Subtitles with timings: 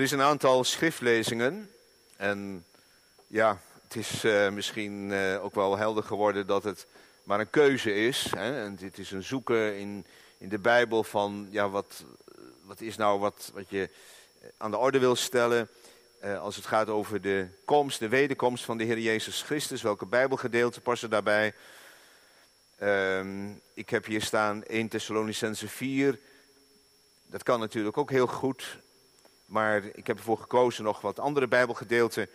[0.00, 1.70] Er is een aantal schriftlezingen.
[2.16, 2.64] En
[3.26, 6.86] ja, het is uh, misschien uh, ook wel helder geworden dat het
[7.22, 8.26] maar een keuze is.
[8.36, 8.64] Hè?
[8.64, 10.06] En dit is een zoeken in,
[10.38, 12.04] in de Bijbel van ja, wat,
[12.64, 13.88] wat is nou wat, wat je
[14.56, 15.68] aan de orde wil stellen.
[16.40, 19.82] Als het gaat over de komst, de wederkomst van de Heer Jezus Christus.
[19.82, 21.54] Welke Bijbelgedeelten passen daarbij?
[22.82, 26.18] Um, ik heb hier staan 1 Thessalonicense 4.
[27.26, 28.78] Dat kan natuurlijk ook heel goed.
[29.50, 32.28] Maar ik heb ervoor gekozen nog wat andere Bijbelgedeelten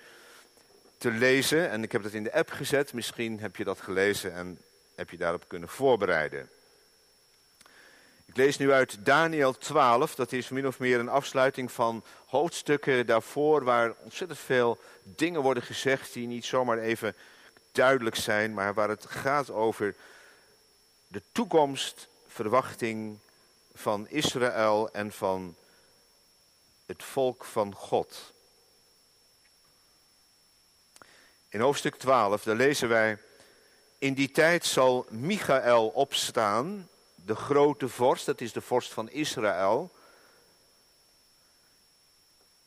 [0.97, 1.69] te lezen.
[1.69, 2.93] En ik heb dat in de app gezet.
[2.93, 4.59] Misschien heb je dat gelezen en
[4.95, 6.49] heb je daarop kunnen voorbereiden.
[8.25, 10.15] Ik lees nu uit Daniel 12.
[10.15, 13.63] Dat is min of meer een afsluiting van hoofdstukken daarvoor.
[13.63, 17.15] Waar ontzettend veel dingen worden gezegd die niet zomaar even
[17.71, 18.53] duidelijk zijn.
[18.53, 19.95] Maar waar het gaat over
[21.07, 23.17] de toekomst, verwachting
[23.73, 25.55] van Israël en van
[26.85, 28.33] het volk van God.
[31.49, 33.17] In hoofdstuk 12, daar lezen wij,
[33.97, 39.91] in die tijd zal Michael opstaan, de grote vorst, dat is de vorst van Israël.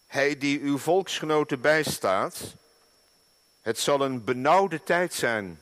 [0.06, 2.40] Hij die uw volksgenoten bijstaat,
[3.60, 5.60] het zal een benauwde tijd zijn,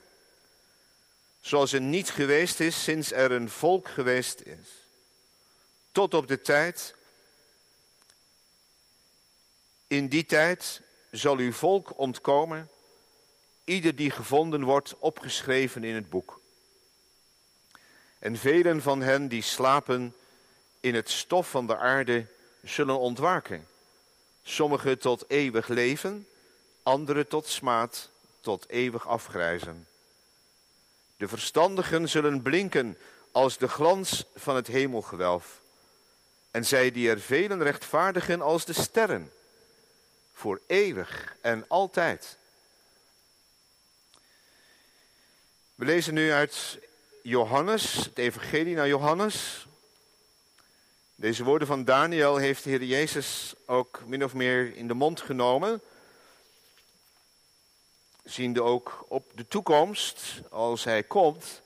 [1.41, 4.69] zoals er niet geweest is sinds er een volk geweest is.
[5.93, 6.96] Tot op de tijd
[9.87, 10.81] in die tijd
[11.11, 12.69] zal uw volk ontkomen,
[13.65, 16.41] ieder die gevonden wordt, opgeschreven in het boek.
[18.19, 20.15] En velen van hen die slapen
[20.81, 22.27] in het stof van de aarde
[22.63, 23.67] zullen ontwaken.
[24.43, 26.27] Sommigen tot eeuwig leven,
[26.83, 28.11] anderen tot smaad,
[28.41, 29.87] tot eeuwig afgrijzen.
[31.17, 32.99] De verstandigen zullen blinken
[33.33, 35.61] als de glans van het hemelgewelf.
[36.51, 39.33] En zij die er velen rechtvaardigen als de sterren
[40.37, 42.37] voor eeuwig en altijd.
[45.75, 46.79] We lezen nu uit
[47.23, 49.67] Johannes, het Evangelie naar Johannes.
[51.15, 55.21] Deze woorden van Daniel heeft de Heer Jezus ook min of meer in de mond
[55.21, 55.81] genomen.
[58.25, 61.63] Ziende ook op de toekomst, als hij komt.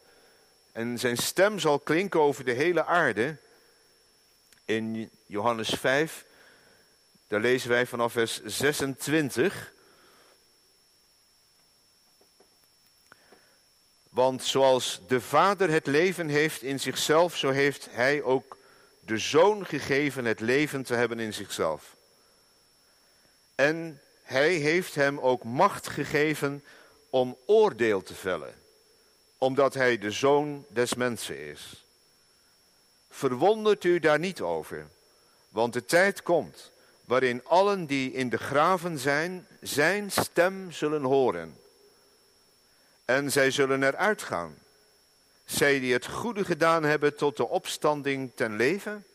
[0.73, 3.37] En zijn stem zal klinken over de hele aarde.
[4.65, 6.29] In Johannes 5
[7.31, 9.73] daar lezen wij vanaf vers 26.
[14.09, 18.57] Want zoals de Vader het leven heeft in zichzelf, zo heeft Hij ook
[19.01, 21.97] de Zoon gegeven het leven te hebben in zichzelf.
[23.55, 26.65] En Hij heeft Hem ook macht gegeven
[27.11, 28.55] om oordeel te vellen,
[29.39, 31.85] omdat Hij de Zoon des Mensen is.
[33.11, 34.89] Verwondert u daar niet over,
[35.49, 36.71] want de tijd komt
[37.11, 41.61] waarin allen die in de graven zijn, zijn stem zullen horen.
[43.05, 44.59] En zij zullen eruit gaan.
[45.45, 49.07] Zij die het goede gedaan hebben tot de opstanding ten leven,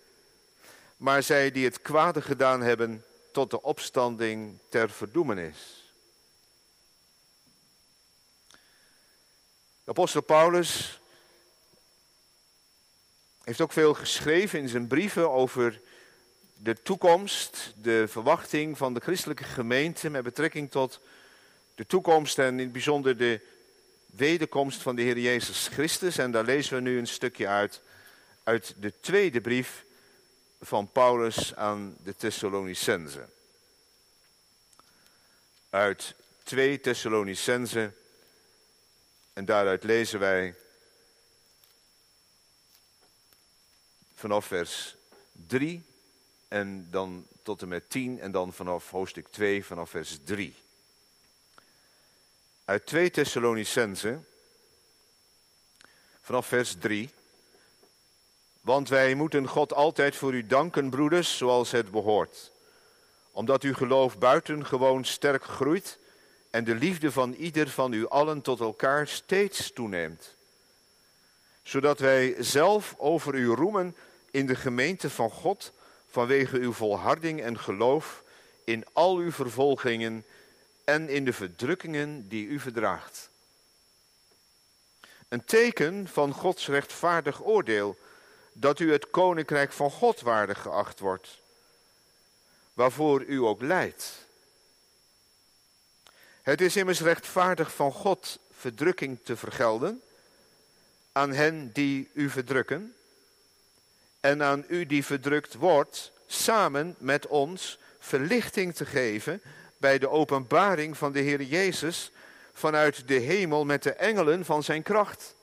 [0.97, 5.91] maar zij die het kwade gedaan hebben tot de opstanding ter verdoemenis.
[9.83, 10.99] De apostel Paulus
[13.43, 15.81] heeft ook veel geschreven in zijn brieven over
[16.57, 20.99] de toekomst, de verwachting van de christelijke gemeente met betrekking tot
[21.75, 23.41] de toekomst en in het bijzonder de
[24.05, 26.17] wederkomst van de Heer Jezus Christus.
[26.17, 27.81] En daar lezen we nu een stukje uit,
[28.43, 29.83] uit de tweede brief
[30.61, 33.29] van Paulus aan de Thessalonicenzen.
[35.69, 37.95] Uit 2 Thessalonicenzen
[39.33, 40.55] en daaruit lezen wij
[44.15, 44.95] vanaf vers
[45.47, 45.85] 3
[46.47, 50.55] en dan tot en met 10 en dan vanaf hoofdstuk 2 vanaf vers 3.
[52.65, 54.19] Uit 2 Thessalonicense,
[56.21, 57.09] vanaf vers 3.
[58.61, 62.51] Want wij moeten God altijd voor u danken, broeders, zoals het behoort.
[63.31, 65.99] Omdat uw geloof buitengewoon sterk groeit
[66.49, 70.35] en de liefde van ieder van u allen tot elkaar steeds toeneemt.
[71.63, 73.95] Zodat wij zelf over u roemen
[74.31, 75.73] in de gemeente van God
[76.15, 78.23] vanwege uw volharding en geloof
[78.63, 80.25] in al uw vervolgingen
[80.83, 83.29] en in de verdrukkingen die u verdraagt.
[85.27, 87.97] Een teken van Gods rechtvaardig oordeel
[88.53, 91.39] dat u het koninkrijk van God waardig geacht wordt,
[92.73, 94.13] waarvoor u ook leidt.
[96.41, 100.01] Het is immers rechtvaardig van God verdrukking te vergelden
[101.11, 102.94] aan hen die u verdrukken
[104.25, 109.41] en aan u die verdrukt wordt, samen met ons verlichting te geven
[109.77, 112.11] bij de openbaring van de Heer Jezus
[112.53, 115.35] vanuit de hemel met de engelen van zijn kracht.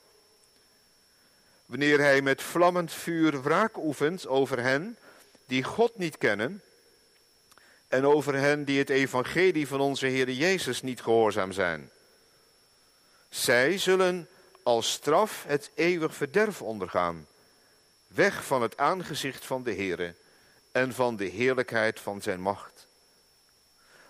[1.66, 4.96] Wanneer hij met vlammend vuur wraak oefent over hen
[5.46, 6.62] die God niet kennen
[7.88, 11.90] en over hen die het evangelie van onze Heer Jezus niet gehoorzaam zijn.
[13.28, 14.28] Zij zullen
[14.62, 17.26] als straf het eeuwig verderf ondergaan,
[18.14, 20.14] weg van het aangezicht van de Heere
[20.72, 22.86] en van de heerlijkheid van zijn macht.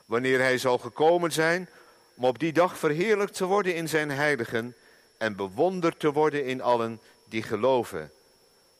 [0.07, 1.69] Wanneer hij zal gekomen zijn
[2.15, 4.77] om op die dag verheerlijkt te worden in zijn heiligen
[5.19, 8.13] en bewonderd te worden in allen die geloven.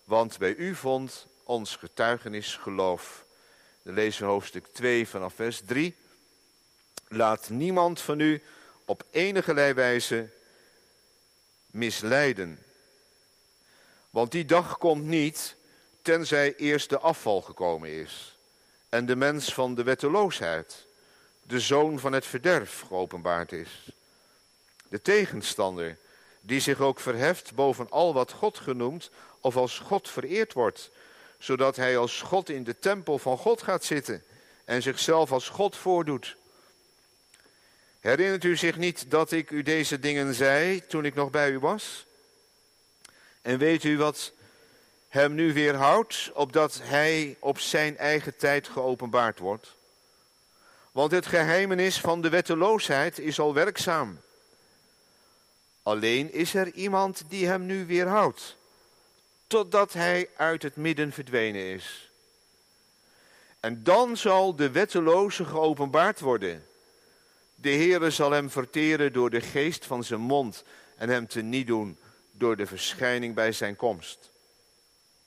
[0.05, 3.25] Want bij u vond ons getuigenis geloof.
[3.83, 5.97] Dan lezen we hoofdstuk 2 vanaf vers 3.
[7.09, 8.43] Laat niemand van u
[8.85, 10.29] op enige wijze
[11.67, 12.59] misleiden.
[14.13, 15.55] Want die dag komt niet
[16.03, 18.37] tenzij eerst de afval gekomen is
[18.89, 20.87] en de mens van de wetteloosheid,
[21.43, 23.89] de zoon van het verderf, geopenbaard is.
[24.89, 25.97] De tegenstander,
[26.41, 29.11] die zich ook verheft boven al wat God genoemd
[29.41, 30.91] of als God vereerd wordt,
[31.39, 34.25] zodat hij als God in de tempel van God gaat zitten
[34.65, 36.37] en zichzelf als God voordoet.
[38.01, 41.59] Herinnert u zich niet dat ik u deze dingen zei toen ik nog bij u
[41.59, 42.07] was?
[43.43, 44.33] En weet u wat
[45.09, 49.75] hem nu weerhoudt, opdat hij op zijn eigen tijd geopenbaard wordt?
[50.93, 54.21] Want het geheimenis van de wetteloosheid is al werkzaam.
[55.83, 58.57] Alleen is er iemand die hem nu weerhoudt,
[59.47, 62.11] totdat hij uit het midden verdwenen is.
[63.61, 66.67] En dan zal de wetteloze geopenbaard worden
[67.63, 70.65] de Heere zal hem verteren door de geest van zijn mond
[70.97, 71.99] en hem te niet doen
[72.33, 74.31] door de verschijning bij zijn komst.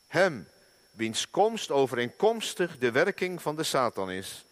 [0.08, 0.48] Hem,
[0.92, 4.46] wiens komst overeenkomstig de werking van de Satan is,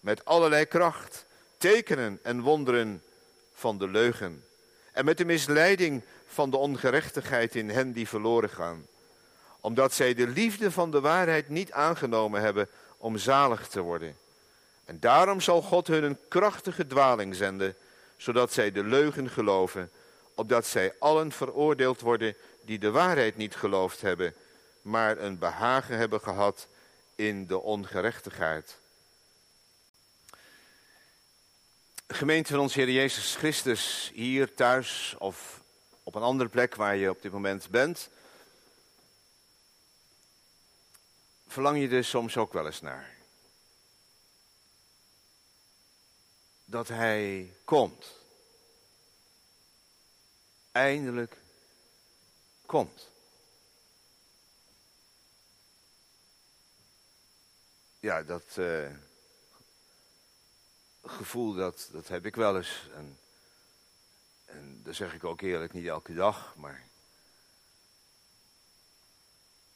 [0.00, 1.24] met allerlei kracht,
[1.58, 3.02] tekenen en wonderen
[3.54, 4.44] van de leugen,
[4.92, 8.86] en met de misleiding van de ongerechtigheid in hen die verloren gaan,
[9.60, 14.16] omdat zij de liefde van de waarheid niet aangenomen hebben om zalig te worden.
[14.84, 17.74] En daarom zal God hun een krachtige dwaling zenden,
[18.16, 19.90] zodat zij de leugen geloven,
[20.40, 24.34] opdat zij allen veroordeeld worden die de waarheid niet geloofd hebben,
[24.82, 26.66] maar een behagen hebben gehad
[27.14, 28.78] in de ongerechtigheid.
[32.06, 35.60] Gemeente van ons Heer Jezus Christus, hier thuis of
[36.02, 38.08] op een andere plek waar je op dit moment bent,
[41.46, 43.18] verlang je er soms ook wel eens naar.
[46.70, 48.19] dat hij komt.
[50.72, 51.36] Eindelijk
[52.66, 53.08] komt.
[58.00, 58.90] Ja, dat uh,
[61.04, 62.88] gevoel dat, dat heb ik wel eens.
[62.94, 63.18] En,
[64.44, 66.88] en dat zeg ik ook eerlijk niet elke dag, maar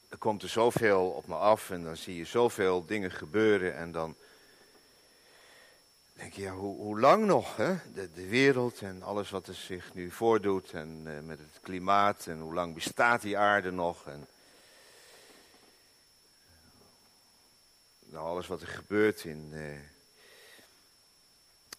[0.08, 3.92] er komt er zoveel op me af en dan zie je zoveel dingen gebeuren en
[3.92, 4.16] dan
[6.14, 7.56] denk je, ja, hoe, lang nog?
[7.56, 7.76] Hè?
[7.94, 12.40] De, wereld en alles wat er zich nu voordoet en uh, met het klimaat en
[12.40, 14.06] hoe lang bestaat die aarde nog?
[14.06, 14.26] En,
[17.98, 19.78] nou, alles wat er gebeurt in, uh,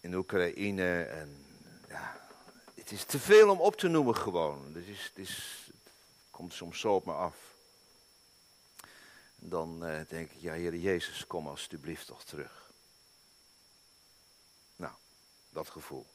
[0.00, 1.44] in Oekraïne en
[1.88, 2.28] ja,
[2.74, 4.74] het is te veel om op te noemen gewoon.
[4.74, 5.66] Het, is, het, is,
[6.30, 7.36] komt soms zo op me af.
[9.36, 12.65] Dan uh, denk ik, ja, Heer Jezus, kom alstublieft toch terug.
[15.64, 16.06] Gevoel.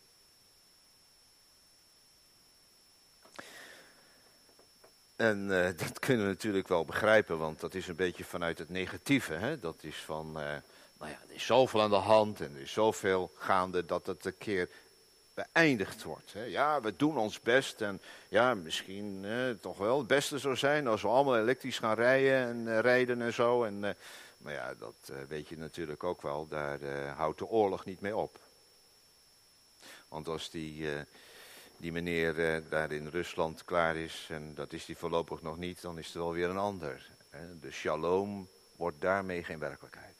[5.22, 8.70] En uh, dat kunnen we natuurlijk wel begrijpen, want dat is een beetje vanuit het
[8.70, 9.34] negatieve.
[9.34, 9.60] Hè?
[9.60, 12.72] Dat is van, uh, nou ja, er is zoveel aan de hand en er is
[12.72, 14.70] zoveel gaande dat het een keer
[15.34, 16.34] beëindigd wordt.
[16.34, 16.44] Hè?
[16.44, 20.88] Ja, we doen ons best en ja, misschien eh, toch wel het beste zou zijn
[20.88, 23.64] als we allemaal elektrisch gaan rijden en rijden en zo.
[23.64, 23.80] En,
[24.38, 26.80] maar ja, dat weet je natuurlijk ook wel, daar
[27.16, 28.40] houdt de oorlog niet mee op.
[30.12, 31.02] Want als die, uh,
[31.78, 35.82] die meneer uh, daar in Rusland klaar is, en dat is die voorlopig nog niet,
[35.82, 37.10] dan is er wel weer een ander.
[37.62, 40.16] De shalom wordt daarmee geen werkelijkheid.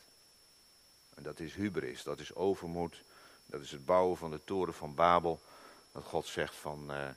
[1.16, 3.02] En dat is hubris, dat is overmoed,
[3.46, 5.42] dat is het bouwen van de toren van Babel.
[5.92, 7.10] Dat God zegt van, uh,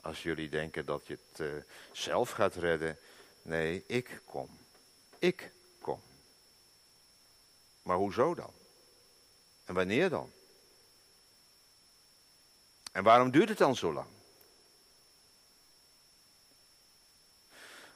[0.00, 2.98] als jullie denken dat je het zelf gaat redden,
[3.42, 4.58] nee, ik kom.
[5.18, 6.00] Ik kom.
[7.82, 8.52] Maar hoezo dan?
[9.64, 10.30] En wanneer dan?
[12.92, 14.06] En waarom duurt het dan zo lang?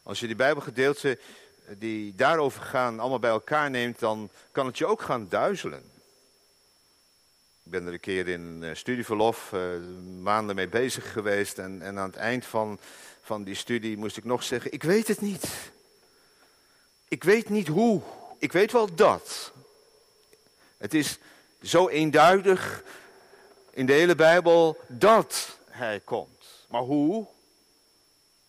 [0.03, 1.19] Als je die Bijbelgedeelten
[1.69, 5.91] die daarover gaan allemaal bij elkaar neemt, dan kan het je ook gaan duizelen.
[7.63, 9.61] Ik ben er een keer in uh, studieverlof, uh,
[10.21, 11.59] maanden mee bezig geweest.
[11.59, 12.79] En, en aan het eind van,
[13.23, 15.49] van die studie moest ik nog zeggen: Ik weet het niet.
[17.09, 18.01] Ik weet niet hoe.
[18.39, 19.53] Ik weet wel dat.
[20.77, 21.19] Het is
[21.63, 22.83] zo eenduidig
[23.75, 26.67] in de hele Bijbel dat hij komt.
[26.69, 27.27] Maar hoe?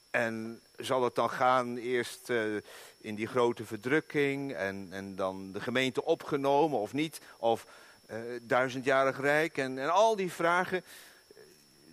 [0.10, 2.62] En zal het dan gaan eerst uh,
[2.98, 7.22] in die grote verdrukking en, en dan de gemeente opgenomen of niet?
[7.38, 7.65] Of
[8.10, 10.84] uh, duizendjarig rijk en, en al die vragen,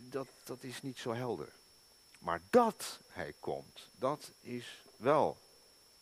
[0.08, 1.48] dat, dat is niet zo helder.
[2.18, 5.38] Maar dat hij komt, dat is wel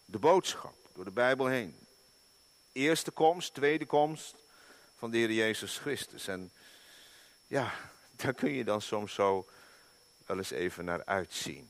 [0.04, 1.76] de boodschap door de Bijbel heen.
[2.72, 4.34] Eerste komst, tweede komst
[4.98, 6.28] van de Heer Jezus Christus.
[6.28, 6.52] En
[7.50, 7.72] ja,
[8.10, 9.46] daar kun je dan soms zo
[10.26, 11.68] wel eens even naar uitzien.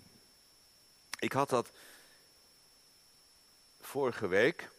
[1.18, 1.70] Ik had dat
[3.80, 4.70] vorige week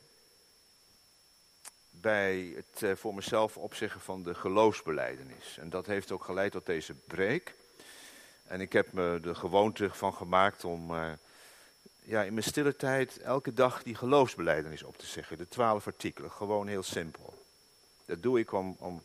[1.89, 5.57] bij het uh, voor mezelf opzeggen van de geloofsbeleidenis.
[5.57, 7.55] En dat heeft ook geleid tot deze breek.
[8.43, 11.11] En ik heb me de gewoonte van gemaakt om uh,
[12.03, 15.37] ja, in mijn stille tijd elke dag die geloofsbeleidenis op te zeggen.
[15.37, 17.45] De twaalf artikelen, gewoon heel simpel.
[18.05, 19.03] Dat doe ik om, om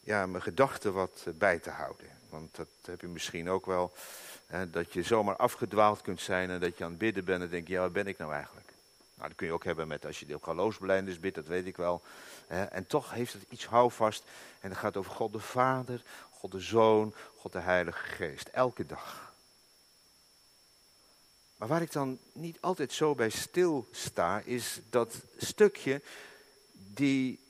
[0.00, 2.06] ja, mijn gedachten wat eh, bij te houden.
[2.28, 3.92] Want dat heb je misschien ook wel,
[4.46, 7.50] hè, dat je zomaar afgedwaald kunt zijn en dat je aan het bidden bent en
[7.50, 8.68] denk je, ja, waar ben ik nou eigenlijk?
[9.14, 11.76] Nou, dat kun je ook hebben met als je de geloofsbelijdenis bidt, dat weet ik
[11.76, 12.02] wel.
[12.46, 12.64] Hè.
[12.64, 14.24] En toch heeft het iets houvast
[14.60, 18.48] en het gaat over God de Vader, God de Zoon, God de Heilige Geest.
[18.48, 19.32] Elke dag.
[21.56, 26.02] Maar waar ik dan niet altijd zo bij stilsta, is dat stukje
[26.72, 27.40] die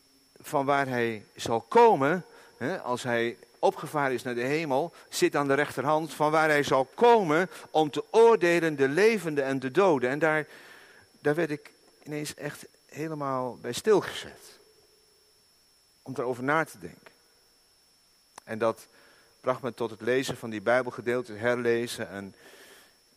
[0.41, 2.25] van waar hij zal komen,
[2.65, 6.63] hè, als hij opgevaren is naar de hemel, zit aan de rechterhand van waar hij
[6.63, 10.11] zal komen om te oordelen de levenden en de doden.
[10.11, 10.47] En daar,
[11.21, 11.71] daar werd ik
[12.03, 14.59] ineens echt helemaal bij stilgezet.
[16.03, 17.13] Om daarover na te denken.
[18.45, 18.87] En dat
[19.41, 22.35] bracht me tot het lezen van die Bijbelgedeelte, herlezen en,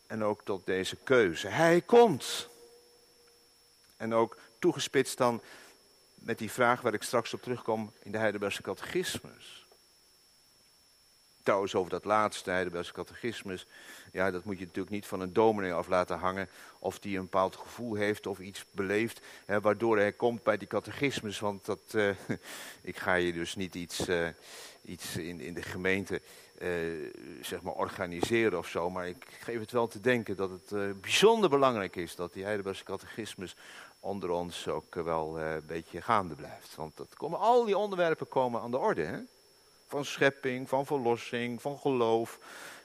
[0.06, 1.48] en ook tot deze keuze.
[1.48, 2.48] Hij komt.
[3.96, 5.42] En ook toegespitst dan
[6.24, 9.66] met die vraag waar ik straks op terugkom in de Heidelbergse catechismus.
[11.42, 13.66] Trouwens, over dat laatste Heidelbergse catechismus,
[14.12, 16.48] ja, dat moet je natuurlijk niet van een dominee af laten hangen.
[16.78, 20.68] Of die een bepaald gevoel heeft of iets beleeft, hè, waardoor hij komt bij die
[20.68, 21.38] catechismus.
[21.38, 22.10] Want dat, uh,
[22.82, 24.28] ik ga je dus niet iets, uh,
[24.84, 26.20] iets in, in de gemeente
[26.58, 26.68] uh,
[27.40, 28.90] zeg maar organiseren of zo.
[28.90, 32.84] Maar ik geef het wel te denken dat het bijzonder belangrijk is dat die Heidelbergse
[32.84, 33.56] catechismus
[34.04, 36.74] onder ons ook wel uh, een beetje gaande blijft.
[36.74, 39.02] Want dat komen, al die onderwerpen komen aan de orde.
[39.02, 39.18] Hè?
[39.86, 42.38] Van schepping, van verlossing, van geloof.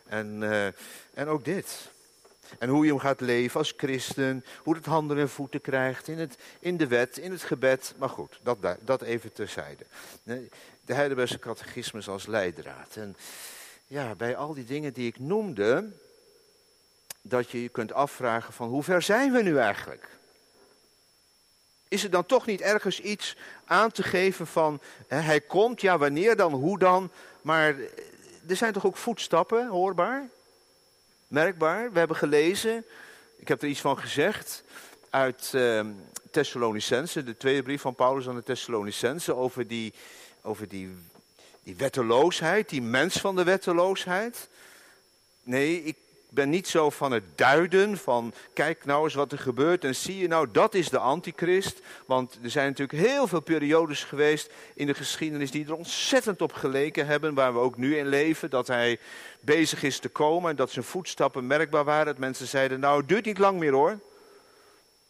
[0.05, 0.65] En, uh,
[1.13, 1.91] en ook dit.
[2.59, 4.45] En hoe je hem gaat leven als christen.
[4.63, 7.93] Hoe het handen en voeten krijgt in, het, in de wet, in het gebed.
[7.97, 9.85] Maar goed, dat, dat even terzijde.
[10.85, 12.95] De Heidelbergse catechismus als leidraad.
[12.95, 13.15] En
[13.87, 15.89] ja, bij al die dingen die ik noemde.
[17.21, 20.18] Dat je je kunt afvragen van hoe ver zijn we nu eigenlijk?
[21.89, 25.97] Is er dan toch niet ergens iets aan te geven van hè, hij komt, ja
[25.97, 27.11] wanneer dan, hoe dan?
[27.41, 27.85] Maar eh,
[28.47, 30.29] er zijn toch ook voetstappen hoorbaar,
[31.27, 31.91] merkbaar.
[31.91, 32.85] We hebben gelezen,
[33.37, 34.63] ik heb er iets van gezegd,
[35.09, 35.85] uit uh,
[36.31, 39.93] Thessalonicense, de tweede brief van Paulus aan de Thessalonicense, over die,
[40.41, 40.95] over die,
[41.63, 44.47] die wetteloosheid, die mens van de wetteloosheid.
[45.43, 45.95] Nee, ik
[46.29, 50.17] ben niet zo van het duiden van kijk nou eens wat er gebeurt en zie
[50.17, 51.81] je nou dat is de antichrist.
[52.05, 56.53] Want er zijn natuurlijk heel veel periodes geweest in de geschiedenis die er ontzettend op
[56.53, 57.33] geleken hebben.
[57.33, 58.49] Waar we ook nu in leven.
[58.49, 58.99] Dat hij
[59.39, 62.05] bezig is te komen en dat zijn voetstappen merkbaar waren.
[62.05, 63.99] Dat mensen zeiden nou het duurt niet lang meer hoor.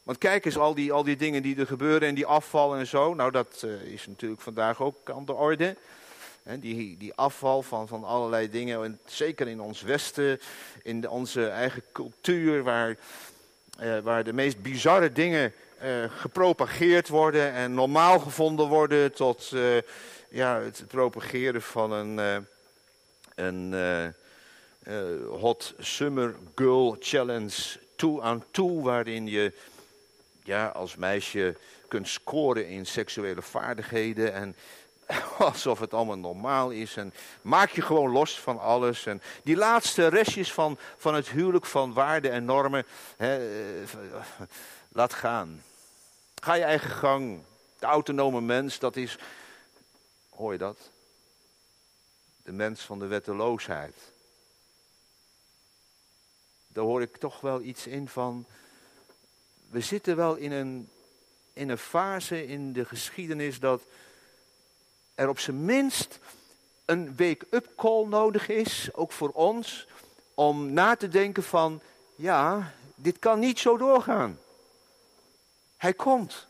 [0.04, 2.88] Want kijk eens al die, al die dingen die er gebeuren en die afval en
[2.88, 3.14] zo.
[3.14, 5.76] Nou dat uh, is natuurlijk vandaag ook aan de orde
[6.60, 10.40] die, die afval van, van allerlei dingen, en zeker in ons Westen,
[10.84, 12.98] in onze eigen cultuur, waar,
[13.78, 19.78] eh, waar de meest bizarre dingen eh, gepropageerd worden en normaal gevonden worden tot eh,
[20.30, 22.38] ja, het propageren van een, eh,
[23.36, 24.14] een eh, eh,
[25.40, 29.54] Hot Summer Girl Challenge toe aan toe, waarin je
[30.44, 31.56] ja, als meisje
[31.88, 34.56] kunt scoren in seksuele vaardigheden en
[35.38, 36.96] alsof het allemaal normaal is.
[36.96, 39.06] En maak je gewoon los van alles.
[39.06, 42.86] En die laatste restjes van, van het huwelijk van waarden en normen,
[43.18, 43.38] hè,
[43.82, 43.90] eh,
[44.90, 45.64] laat gaan.
[46.42, 47.42] Ga je eigen gang.
[47.80, 49.18] De autonome mens, dat is,
[50.30, 50.90] hoor je dat?
[52.44, 53.96] De mens van de wetteloosheid.
[56.68, 58.46] Daar hoor ik toch wel iets in van,
[59.70, 60.90] we zitten wel in een,
[61.54, 63.82] in een fase in de geschiedenis dat
[65.20, 66.20] er op zijn minst
[66.86, 69.88] een wake-up call nodig is, ook voor ons,
[70.34, 71.82] om na te denken van,
[72.16, 74.40] ja, dit kan niet zo doorgaan.
[75.78, 76.48] Hij komt.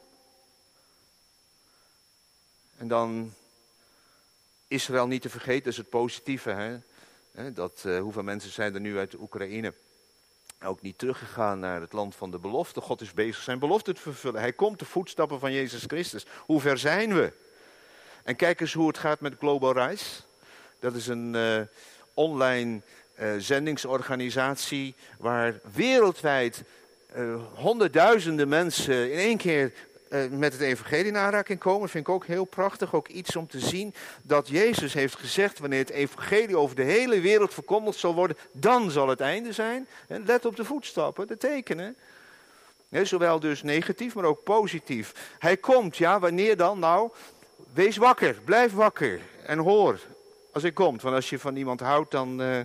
[2.77, 3.33] En dan
[4.67, 6.81] Israël niet te vergeten, dat is het positieve.
[7.31, 7.53] Hè?
[7.53, 9.73] Dat, uh, hoeveel mensen zijn er nu uit de Oekraïne
[10.63, 12.81] ook niet teruggegaan naar het land van de belofte.
[12.81, 14.41] God is bezig zijn belofte te vervullen.
[14.41, 16.25] Hij komt de voetstappen van Jezus Christus.
[16.45, 17.47] Hoe ver zijn we?
[18.23, 20.21] En kijk eens hoe het gaat met Global Rise.
[20.79, 21.61] Dat is een uh,
[22.13, 22.81] online
[23.19, 26.63] uh, zendingsorganisatie waar wereldwijd
[27.17, 29.73] uh, honderdduizenden mensen in één keer
[30.29, 31.89] met het evangelie in aanraking komen.
[31.89, 32.93] vind ik ook heel prachtig.
[32.93, 35.59] Ook iets om te zien dat Jezus heeft gezegd...
[35.59, 38.37] wanneer het evangelie over de hele wereld verkondigd zal worden...
[38.51, 39.87] dan zal het einde zijn.
[40.07, 41.95] En let op de voetstappen, de tekenen.
[42.89, 45.35] zowel dus negatief, maar ook positief.
[45.39, 46.79] Hij komt, ja, wanneer dan?
[46.79, 47.11] Nou,
[47.73, 49.99] wees wakker, blijf wakker en hoor
[50.51, 51.01] als hij komt.
[51.01, 52.41] Want als je van iemand houdt, dan...
[52.41, 52.59] Uh,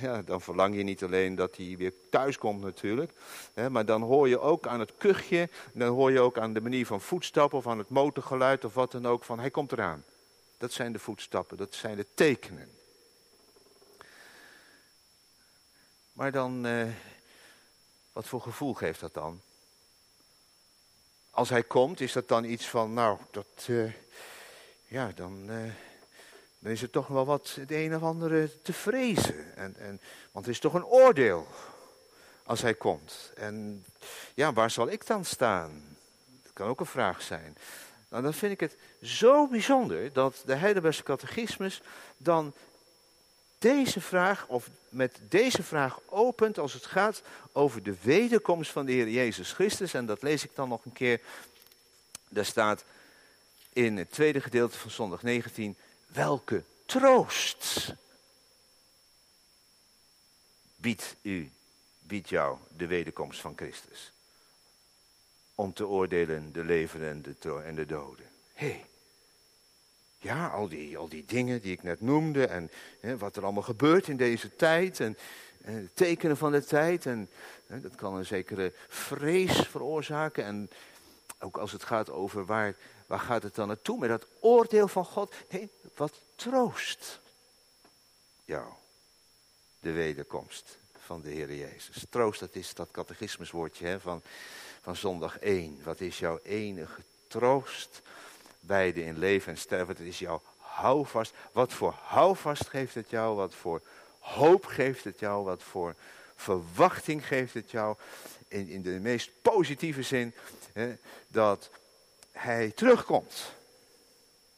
[0.00, 3.12] ja, dan verlang je niet alleen dat hij weer thuis komt natuurlijk.
[3.54, 6.60] Hè, maar dan hoor je ook aan het kuchje, dan hoor je ook aan de
[6.60, 10.04] manier van voetstappen of aan het motorgeluid of wat dan ook van hij komt eraan.
[10.58, 12.68] Dat zijn de voetstappen, dat zijn de tekenen.
[16.12, 16.86] Maar dan, eh,
[18.12, 19.40] wat voor gevoel geeft dat dan?
[21.34, 23.92] Als hij komt, is dat dan iets van, nou, dat, uh,
[24.86, 25.50] ja, dan...
[25.50, 25.56] Uh,
[26.58, 29.56] dan is er toch wel wat het een of andere te vrezen.
[29.56, 30.00] En, en,
[30.32, 31.46] want het is toch een oordeel
[32.44, 33.32] als hij komt.
[33.36, 33.84] En
[34.34, 35.96] ja, waar zal ik dan staan?
[36.42, 37.56] Dat kan ook een vraag zijn.
[38.08, 41.82] Nou, dan vind ik het zo bijzonder dat de Heidelbergse catechismus
[42.16, 42.52] dan
[43.58, 48.92] deze vraag, of met deze vraag opent als het gaat over de wederkomst van de
[48.92, 49.94] Heer Jezus Christus.
[49.94, 51.20] En dat lees ik dan nog een keer.
[52.28, 52.84] Daar staat
[53.72, 55.76] in het tweede gedeelte van zondag 19,
[56.06, 57.94] welke troost
[60.76, 61.50] biedt u,
[61.98, 64.12] biedt jou de wederkomst van Christus.
[65.54, 68.26] Om te oordelen de levenden en de, en de doden.
[68.52, 68.86] Hé, hey,
[70.24, 73.62] ja, al die, al die dingen die ik net noemde en hè, wat er allemaal
[73.62, 75.16] gebeurt in deze tijd en,
[75.62, 77.06] en tekenen van de tijd.
[77.06, 77.28] En
[77.66, 80.70] hè, dat kan een zekere vrees veroorzaken en
[81.38, 82.74] ook als het gaat over waar,
[83.06, 85.34] waar gaat het dan naartoe met dat oordeel van God.
[85.96, 87.20] Wat troost
[88.44, 88.72] jou
[89.80, 92.04] de wederkomst van de Heer Jezus.
[92.10, 94.22] Troost, dat is dat catechismuswoordje van,
[94.82, 95.80] van zondag 1.
[95.82, 98.02] Wat is jouw enige troost?
[98.66, 99.96] Beide in leven en sterven.
[99.96, 101.32] Het is jouw houvast.
[101.52, 103.36] Wat voor houvast geeft het jou?
[103.36, 103.82] Wat voor
[104.18, 105.44] hoop geeft het jou?
[105.44, 105.94] Wat voor
[106.34, 107.96] verwachting geeft het jou?
[108.48, 110.34] In, in de meest positieve zin.
[110.72, 110.96] Hè,
[111.26, 111.70] dat
[112.32, 113.52] hij terugkomt.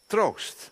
[0.07, 0.71] Troost.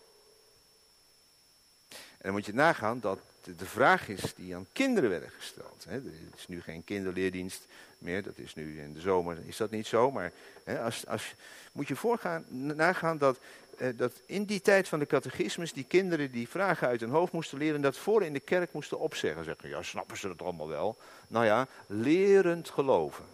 [1.90, 5.85] En dan moet je nagaan dat de vraag is die aan kinderen werden gesteld.
[5.88, 5.94] Hè.
[5.94, 7.66] Er is nu geen kinderleerdienst
[7.98, 10.11] meer, dat is nu in de zomer, is dat niet zo.
[10.11, 10.33] Maar
[10.64, 11.35] hè, als, als,
[11.72, 12.44] moet je voorgaan,
[12.76, 13.38] nagaan dat,
[13.78, 17.33] eh, dat in die tijd van de catechismus die kinderen die vragen uit hun hoofd
[17.33, 19.44] moesten leren, dat voor in de kerk moesten opzeggen.
[19.44, 20.96] Zeggen, ja, snappen ze dat allemaal wel?
[21.28, 23.24] Nou ja, lerend geloven.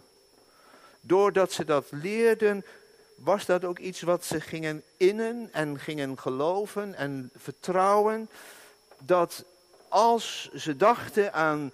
[1.01, 2.65] Doordat ze dat leerden,
[3.15, 8.29] was dat ook iets wat ze gingen innen en gingen geloven en vertrouwen.
[8.99, 9.45] Dat
[9.91, 11.71] als ze dachten aan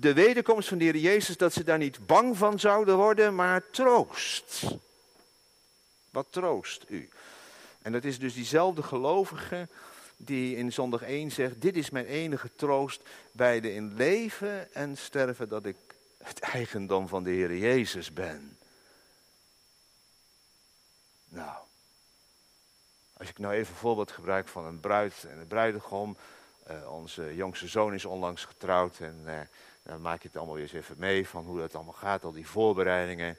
[0.00, 3.70] de wederkomst van de Heer Jezus, dat ze daar niet bang van zouden worden, maar
[3.70, 4.62] troost.
[6.10, 7.08] Wat troost u?
[7.82, 9.68] En dat is dus diezelfde gelovige
[10.16, 15.48] die in zondag 1 zegt, dit is mijn enige troost bij in leven en sterven
[15.48, 15.76] dat ik
[16.22, 18.56] het eigendom van de Heer Jezus ben.
[21.28, 21.56] Nou,
[23.12, 26.16] als ik nou even een voorbeeld gebruik van een bruid en een bruidegom.
[26.70, 29.40] Uh, onze jongste zoon is onlangs getrouwd en uh,
[29.82, 32.32] dan maak je het allemaal weer eens even mee van hoe dat allemaal gaat, al
[32.32, 33.38] die voorbereidingen.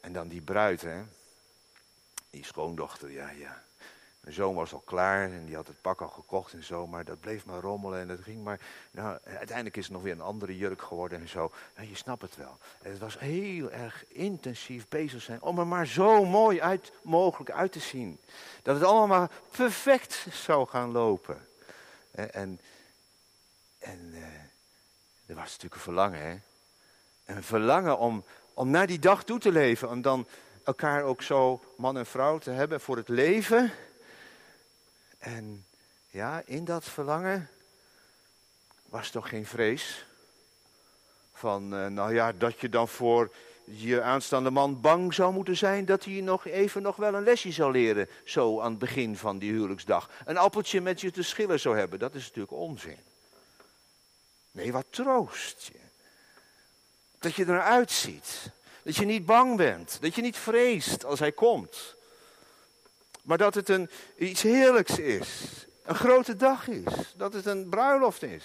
[0.00, 1.02] En dan die bruid, hè.
[2.30, 3.62] Die schoondochter, ja, ja.
[4.20, 7.04] Mijn zoon was al klaar en die had het pak al gekocht en zo, maar
[7.04, 8.60] dat bleef maar rommelen en dat ging maar.
[8.90, 11.50] Nou, uiteindelijk is het nog weer een andere jurk geworden en zo.
[11.76, 12.58] Nou, je snapt het wel.
[12.82, 17.72] het was heel erg intensief bezig zijn om er maar zo mooi uit, mogelijk uit
[17.72, 18.18] te zien.
[18.62, 21.48] Dat het allemaal maar perfect zou gaan lopen.
[22.10, 22.60] En,
[23.78, 24.24] en, uh,
[25.26, 26.38] er was natuurlijk een verlangen, hè.
[27.34, 29.88] Een verlangen om, om naar die dag toe te leven.
[29.88, 30.26] Om dan
[30.64, 33.72] elkaar ook zo man en vrouw te hebben voor het leven.
[35.18, 35.66] En
[36.08, 37.48] ja, in dat verlangen
[38.82, 40.06] was toch geen vrees
[41.32, 43.34] van, uh, nou ja, dat je dan voor
[43.72, 47.52] je aanstaande man bang zou moeten zijn dat hij nog even nog wel een lesje
[47.52, 50.10] zou leren, zo aan het begin van die huwelijksdag.
[50.24, 52.98] Een appeltje met je te schillen zou hebben, dat is natuurlijk onzin.
[54.50, 55.78] Nee, wat troost je.
[57.18, 58.50] Dat je er naar uitziet.
[58.82, 59.98] Dat je niet bang bent.
[60.00, 61.94] Dat je niet vreest als hij komt.
[63.22, 65.28] Maar dat het een, iets heerlijks is.
[65.82, 67.14] Een grote dag is.
[67.16, 68.44] Dat het een bruiloft is.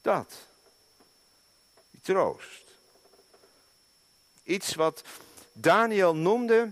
[0.00, 0.50] Dat.
[2.02, 2.62] Troost.
[4.42, 5.02] Iets wat
[5.52, 6.70] Daniel noemde.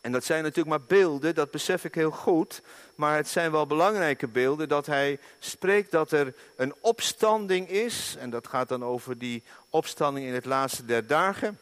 [0.00, 2.62] En dat zijn natuurlijk maar beelden, dat besef ik heel goed.
[2.94, 8.16] Maar het zijn wel belangrijke beelden dat hij spreekt dat er een opstanding is.
[8.18, 11.58] En dat gaat dan over die opstanding in het laatste der dagen.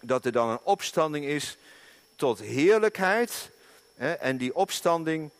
[0.00, 1.56] Dat er dan een opstanding is
[2.16, 3.50] tot heerlijkheid.
[3.96, 5.30] En die opstanding,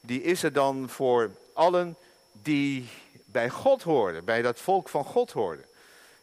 [0.00, 1.96] die is er dan voor allen
[2.32, 2.88] die
[3.24, 5.64] bij God hoorden, bij dat volk van God hoorden.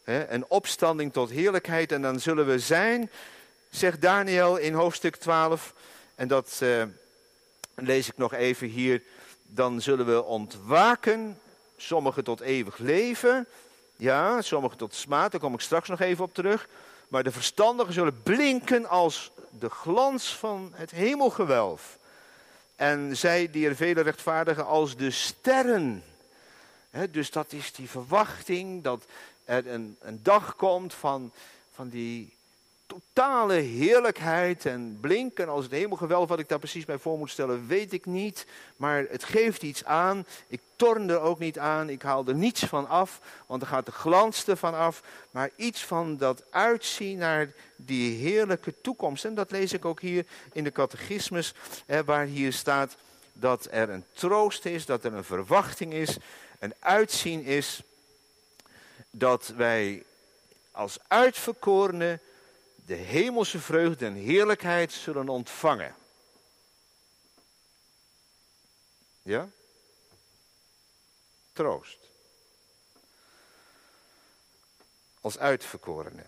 [0.08, 3.10] Een opstanding tot heerlijkheid en dan zullen we zijn,
[3.70, 5.74] zegt Daniel in hoofdstuk 12.
[6.14, 6.82] En dat uh,
[7.74, 9.02] lees ik nog even hier.
[9.42, 11.38] Dan zullen we ontwaken,
[11.76, 13.46] sommigen tot eeuwig leven.
[13.96, 16.68] Ja, sommigen tot smaad, daar kom ik straks nog even op terug.
[17.08, 21.98] Maar de verstandigen zullen blinken als de glans van het hemelgewelf.
[22.76, 26.04] En zij die er vele rechtvaardigen als de sterren.
[27.10, 29.04] dus dat is die verwachting dat
[29.48, 31.32] er een, een dag komt van,
[31.72, 32.32] van die
[32.86, 36.28] totale heerlijkheid en blinken als het hemelgewelf.
[36.28, 38.46] Wat ik daar precies bij voor moet stellen, weet ik niet.
[38.76, 40.26] Maar het geeft iets aan.
[40.48, 41.88] Ik torn er ook niet aan.
[41.88, 45.02] Ik haal er niets van af, want er gaat de glans ervan af.
[45.30, 49.24] Maar iets van dat uitzien naar die heerlijke toekomst.
[49.24, 51.54] En dat lees ik ook hier in de catechismus,
[52.04, 52.96] waar hier staat
[53.32, 56.16] dat er een troost is, dat er een verwachting is,
[56.58, 57.82] een uitzien is.
[59.18, 60.04] Dat wij
[60.70, 62.20] als uitverkorenen
[62.74, 65.94] de hemelse vreugde en heerlijkheid zullen ontvangen.
[69.22, 69.48] Ja?
[71.52, 71.98] Troost.
[75.20, 76.26] Als uitverkorenen.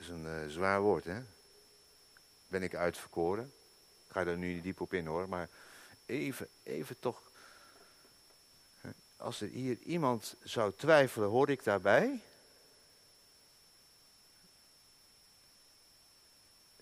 [0.00, 1.22] Dat is een uh, zwaar woord, hè?
[2.48, 3.52] Ben ik uitverkoren?
[4.10, 5.48] Ga er nu niet diep op in hoor, maar
[6.06, 7.30] even, even toch
[9.20, 12.22] als er hier iemand zou twijfelen, hoor ik daarbij?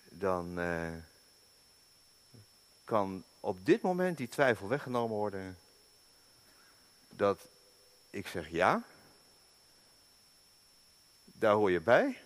[0.09, 0.93] Dan uh,
[2.83, 5.57] kan op dit moment die twijfel weggenomen worden.
[7.09, 7.47] Dat
[8.09, 8.83] ik zeg ja,
[11.25, 12.21] daar hoor je bij.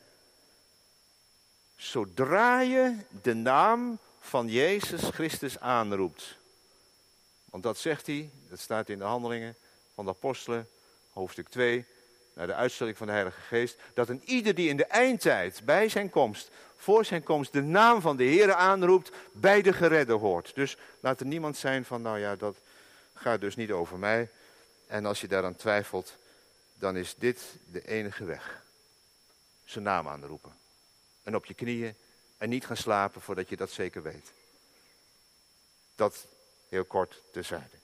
[1.75, 6.37] Zodra je de naam van Jezus Christus aanroept.
[7.45, 9.55] Want dat zegt hij, dat staat in de handelingen
[9.93, 10.67] van de apostelen,
[11.11, 11.85] hoofdstuk 2,
[12.33, 15.89] naar de uitstelling van de Heilige Geest, dat een ieder die in de eindtijd bij
[15.89, 20.55] zijn komst, voor zijn komst, de naam van de Heer aanroept, bij de geredden hoort.
[20.55, 22.57] Dus laat er niemand zijn van, nou ja, dat
[23.13, 24.29] gaat dus niet over mij.
[24.87, 26.17] En als je daaraan twijfelt,
[26.73, 28.63] dan is dit de enige weg.
[29.65, 30.53] Zijn naam aanroepen.
[31.23, 31.95] En op je knieën
[32.43, 34.31] en niet gaan slapen voordat je dat zeker weet.
[35.95, 36.27] Dat
[36.69, 37.81] heel kort terzijde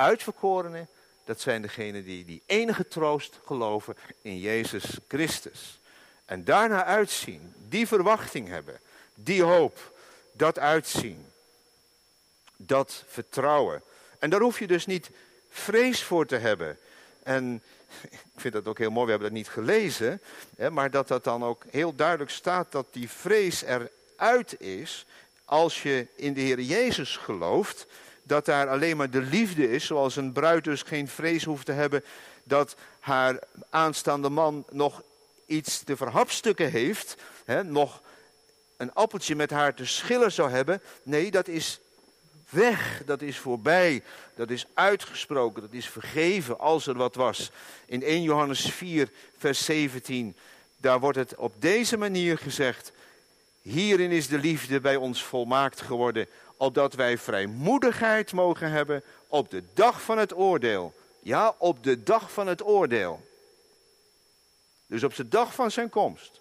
[0.00, 0.88] uitverkorenen,
[1.24, 5.80] dat zijn degenen die die enige troost geloven in Jezus Christus.
[6.24, 8.80] En daarna uitzien, die verwachting hebben,
[9.14, 9.98] die hoop,
[10.32, 11.26] dat uitzien,
[12.56, 13.82] dat vertrouwen.
[14.18, 15.10] En daar hoef je dus niet
[15.48, 16.78] vrees voor te hebben.
[17.22, 17.62] En
[18.34, 20.20] ik vind dat ook heel mooi, we hebben dat niet gelezen,
[20.56, 25.06] hè, maar dat dat dan ook heel duidelijk staat dat die vrees eruit is
[25.44, 27.86] als je in de Heer Jezus gelooft
[28.22, 31.72] dat daar alleen maar de liefde is, zoals een bruid dus geen vrees hoeft te
[31.72, 32.04] hebben
[32.44, 33.38] dat haar
[33.70, 35.02] aanstaande man nog
[35.46, 38.02] iets te verhapstukken heeft, hè, nog
[38.76, 40.82] een appeltje met haar te schillen zou hebben.
[41.02, 41.80] Nee, dat is
[42.50, 44.02] weg, dat is voorbij,
[44.34, 47.50] dat is uitgesproken, dat is vergeven als er wat was.
[47.86, 50.36] In 1 Johannes 4, vers 17,
[50.76, 52.92] daar wordt het op deze manier gezegd.
[53.62, 59.62] Hierin is de liefde bij ons volmaakt geworden, opdat wij vrijmoedigheid mogen hebben op de
[59.74, 60.94] dag van het oordeel.
[61.22, 63.28] Ja, op de dag van het oordeel.
[64.86, 66.40] Dus op de dag van zijn komst.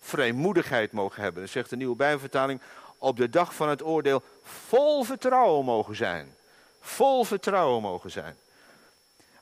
[0.00, 1.42] Vrijmoedigheid mogen hebben.
[1.42, 2.60] Dat zegt de nieuwe Bijbelvertaling.
[2.98, 6.34] Op de dag van het oordeel vol vertrouwen mogen zijn.
[6.80, 8.36] Vol vertrouwen mogen zijn.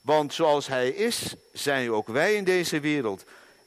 [0.01, 3.25] Want zoals hij is, zijn ook wij in deze wereld.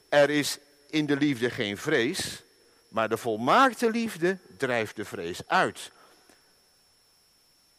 [0.08, 0.58] Er is
[0.90, 2.42] in de liefde geen vrees,
[2.88, 5.90] Maar de volmaakte liefde drijft de vrees uit.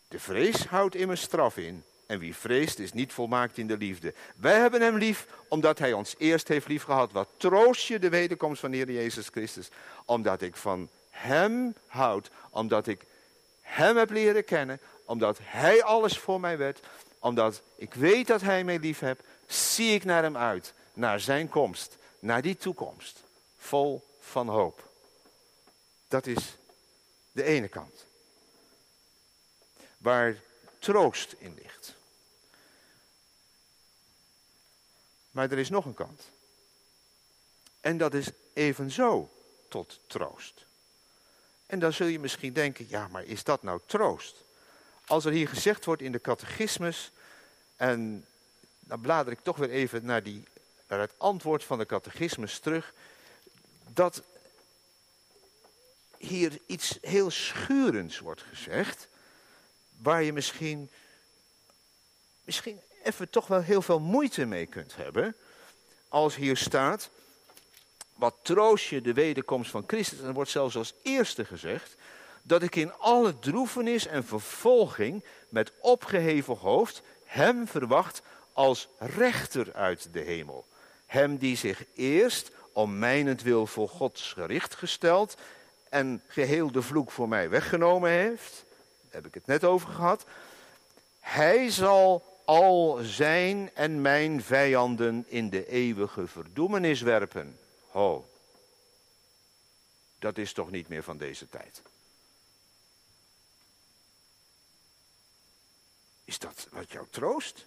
[0.07, 1.83] De vrees houdt immers straf in.
[2.07, 4.13] En wie vreest is niet volmaakt in de liefde.
[4.35, 7.11] Wij hebben hem lief omdat hij ons eerst heeft lief gehad.
[7.11, 9.69] Wat troost je de wederkomst van de Heer Jezus Christus.
[10.05, 12.29] Omdat ik van hem houd.
[12.49, 13.05] Omdat ik
[13.61, 14.79] hem heb leren kennen.
[15.05, 16.79] Omdat hij alles voor mij werd.
[17.19, 19.23] Omdat ik weet dat hij mij lief hebt.
[19.47, 20.73] Zie ik naar hem uit.
[20.93, 21.97] Naar zijn komst.
[22.19, 23.23] Naar die toekomst.
[23.57, 24.89] Vol van hoop.
[26.07, 26.55] Dat is
[27.31, 28.05] de ene kant.
[29.97, 30.37] Waar
[30.79, 31.95] troost in ligt.
[35.31, 36.21] Maar er is nog een kant.
[37.81, 39.29] En dat is evenzo
[39.67, 40.66] tot troost.
[41.67, 44.35] En dan zul je misschien denken, ja, maar is dat nou troost?
[45.05, 47.11] Als er hier gezegd wordt in de catechismus,
[47.75, 48.25] en
[48.79, 50.43] dan blader ik toch weer even naar, die,
[50.87, 52.93] naar het antwoord van de catechismus terug,
[53.93, 54.21] dat
[56.17, 59.07] hier iets heel schurends wordt gezegd,
[59.97, 60.89] waar je misschien,
[62.43, 65.35] misschien even toch wel heel veel moeite mee kunt hebben.
[66.07, 67.09] Als hier staat,
[68.17, 70.19] wat troost je de wederkomst van Christus.
[70.19, 71.95] En er wordt zelfs als eerste gezegd,
[72.41, 78.21] dat ik in alle droefenis en vervolging met opgeheven hoofd hem verwacht
[78.53, 80.65] als rechter uit de hemel.
[81.05, 85.37] Hem die zich eerst om mijnentwil voor Gods gericht gesteld
[85.89, 88.65] en geheel de vloek voor mij weggenomen heeft.
[89.01, 90.25] Daar heb ik het net over gehad.
[91.19, 97.57] Hij zal al zijn en mijn vijanden in de eeuwige verdoemenis werpen.
[97.97, 98.29] Ho,
[100.19, 101.81] dat is toch niet meer van deze tijd.
[106.23, 107.65] Is dat wat jou troost?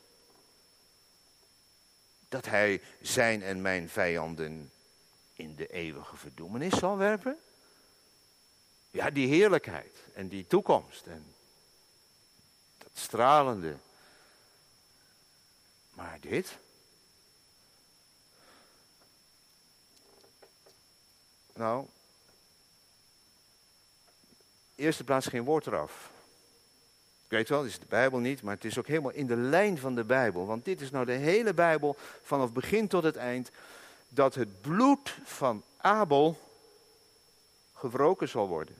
[2.28, 4.72] Dat hij zijn en mijn vijanden
[5.32, 7.38] in de eeuwige verdoemenis zal werpen?
[8.90, 11.34] Ja, die heerlijkheid en die toekomst en
[12.78, 13.76] dat stralende
[15.90, 16.58] maar dit?
[21.60, 21.86] Nou,
[24.74, 26.10] eerste plaats geen woord eraf.
[27.24, 29.36] Ik weet wel, dit is de Bijbel niet, maar het is ook helemaal in de
[29.36, 30.46] lijn van de Bijbel.
[30.46, 33.50] Want dit is nou de hele Bijbel, vanaf begin tot het eind,
[34.08, 36.38] dat het bloed van Abel
[37.74, 38.74] gewroken zal worden.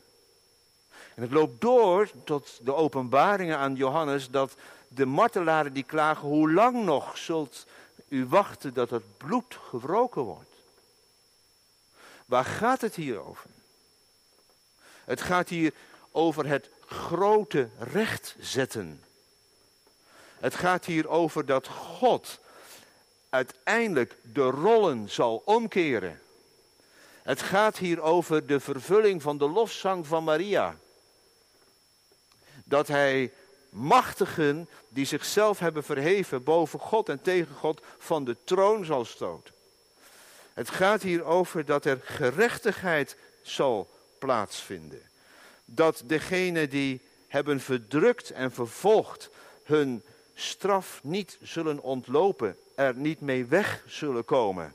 [1.15, 4.55] En het loopt door tot de openbaringen aan Johannes dat
[4.89, 7.67] de martelaren die klagen, hoe lang nog zult
[8.09, 10.50] u wachten dat het bloed gewroken wordt?
[12.31, 13.51] Waar gaat het hier over?
[15.05, 15.73] Het gaat hier
[16.11, 19.05] over het grote recht zetten.
[20.39, 22.39] Het gaat hier over dat God
[23.29, 26.21] uiteindelijk de rollen zal omkeren.
[27.23, 30.77] Het gaat hier over de vervulling van de lofzang van Maria.
[32.65, 33.33] Dat hij
[33.71, 39.59] machtigen die zichzelf hebben verheven boven God en tegen God van de troon zal stoten.
[40.55, 45.03] Het gaat hier over dat er gerechtigheid zal plaatsvinden.
[45.65, 49.31] Dat degenen die hebben verdrukt en vervolgd
[49.65, 50.03] hun
[50.35, 54.75] straf niet zullen ontlopen, er niet mee weg zullen komen.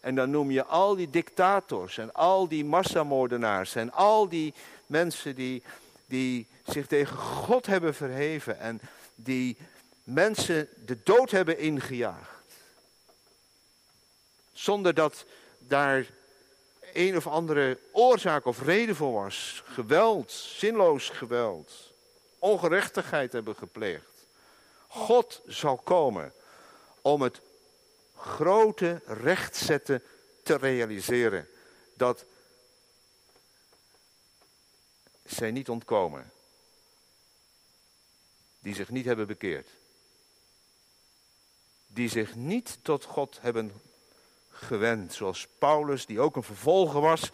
[0.00, 4.54] En dan noem je al die dictators en al die massamoordenaars en al die
[4.86, 5.62] mensen die,
[6.06, 8.80] die zich tegen God hebben verheven en
[9.14, 9.56] die
[10.02, 12.35] mensen de dood hebben ingejaagd.
[14.56, 15.24] Zonder dat
[15.58, 16.06] daar
[16.92, 19.62] een of andere oorzaak of reden voor was.
[19.66, 21.92] Geweld, zinloos geweld,
[22.38, 24.26] ongerechtigheid hebben gepleegd.
[24.88, 26.32] God zal komen
[27.02, 27.40] om het
[28.16, 30.02] grote rechtzetten
[30.42, 31.48] te realiseren.
[31.94, 32.24] Dat
[35.24, 36.30] zij niet ontkomen
[38.58, 39.68] die zich niet hebben bekeerd.
[41.86, 43.72] Die zich niet tot God hebben
[44.56, 45.14] gewend.
[45.14, 47.30] Zoals Paulus, die ook een vervolger was,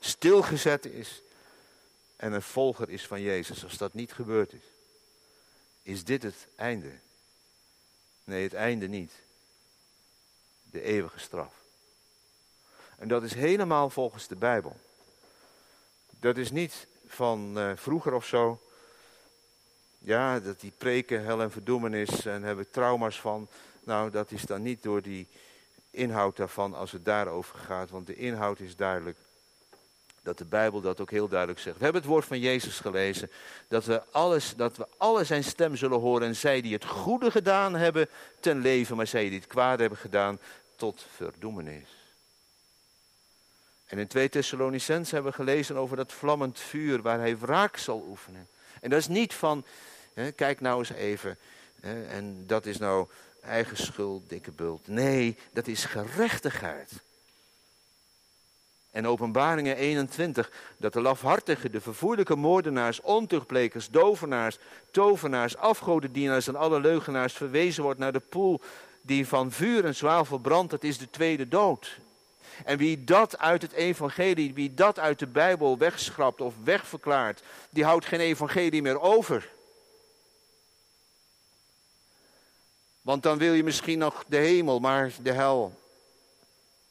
[0.00, 1.22] stilgezet is.
[2.16, 3.64] En een volger is van Jezus.
[3.64, 4.64] Als dat niet gebeurd is.
[5.82, 6.90] Is dit het einde?
[8.24, 9.12] Nee, het einde niet.
[10.62, 11.54] De eeuwige straf.
[12.98, 14.76] En dat is helemaal volgens de Bijbel.
[16.20, 18.60] Dat is niet van uh, vroeger of zo.
[19.98, 23.48] Ja, dat die preken hel en verdoemenis en hebben trauma's van.
[23.84, 25.28] Nou, dat is dan niet door die
[25.96, 27.90] inhoud daarvan als het daarover gaat.
[27.90, 29.18] Want de inhoud is duidelijk.
[30.22, 31.78] Dat de Bijbel dat ook heel duidelijk zegt.
[31.78, 33.30] We hebben het woord van Jezus gelezen.
[33.68, 36.26] Dat we, alles, dat we alle zijn stem zullen horen.
[36.26, 38.08] En zij die het goede gedaan hebben
[38.40, 38.96] ten leven.
[38.96, 40.38] Maar zij die het kwaad hebben gedaan
[40.76, 41.96] tot verdoemenis.
[43.86, 48.04] En in 2 Thessalonicenzen hebben we gelezen over dat vlammend vuur waar hij wraak zal
[48.08, 48.48] oefenen.
[48.80, 49.64] En dat is niet van,
[50.14, 51.38] hè, kijk nou eens even,
[51.80, 53.08] hè, en dat is nou
[53.46, 54.88] eigen schuld, dikke bult.
[54.88, 56.92] Nee, dat is gerechtigheid.
[58.90, 64.58] En openbaringen 21, dat de lafhartigen, de vervoerlijke moordenaars, ontuchtplekers, dovenaars,
[64.90, 68.60] tovenaars, afgodendienaars en alle leugenaars verwezen wordt naar de poel
[69.02, 71.98] die van vuur en zwavel brandt, dat is de tweede dood.
[72.64, 77.84] En wie dat uit het evangelie, wie dat uit de Bijbel wegschrapt of wegverklaart, die
[77.84, 79.48] houdt geen evangelie meer over.
[83.06, 85.80] Want dan wil je misschien nog de hemel, maar de hel.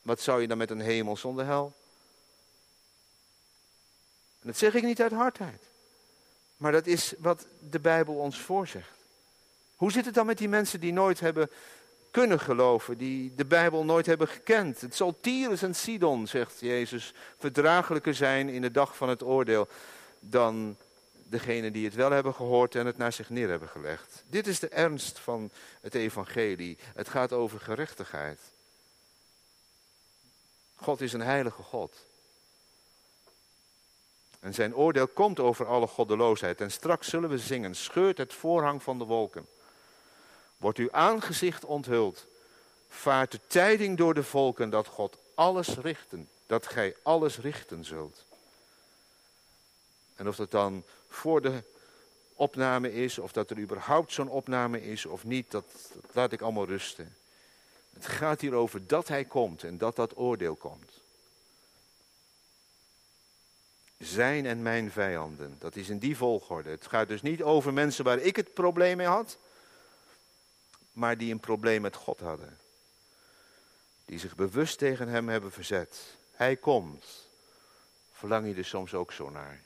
[0.02, 1.74] Wat zou je dan met een hemel zonder hel?
[4.42, 5.62] En dat zeg ik niet uit hardheid.
[6.58, 8.98] Maar dat is wat de Bijbel ons voorzegt.
[9.76, 11.50] Hoe zit het dan met die mensen die nooit hebben
[12.12, 14.82] kunnen geloven, die de Bijbel nooit hebben gekend?
[14.82, 19.68] Het zal Tyrus en Sidon, zegt Jezus, verdraaglijker zijn in de dag van het oordeel
[20.20, 20.78] dan
[21.30, 24.24] degenen die het wel hebben gehoord en het naar zich neer hebben gelegd.
[24.28, 26.78] Dit is de ernst van het evangelie.
[26.96, 28.40] Het gaat over gerechtigheid.
[30.76, 32.06] God is een heilige God.
[34.40, 36.62] En zijn oordeel komt over alle goddeloosheid.
[36.62, 39.48] En straks zullen we zingen, scheurt het voorhang van de wolken.
[40.58, 42.26] Wordt uw aangezicht onthuld.
[42.90, 46.30] Vaart de tijding door de volken dat God alles richten.
[46.48, 48.25] Dat gij alles richten zult.
[50.16, 51.64] En of dat dan voor de
[52.34, 55.66] opname is, of dat er überhaupt zo'n opname is of niet, dat,
[56.12, 57.16] laat ik allemaal rusten.
[57.94, 60.92] Het gaat hier over dat hij komt en dat dat oordeel komt.
[63.98, 66.70] Zijn en mijn vijanden, dat is in die volgorde.
[66.70, 69.38] Het gaat dus niet over mensen waar ik het probleem mee had,
[70.92, 72.58] maar die een probleem met God hadden.
[74.06, 76.00] Die zich bewust tegen hem hebben verzet.
[76.32, 77.06] Hij komt.
[78.12, 79.64] Verlang je er soms ook zo naar?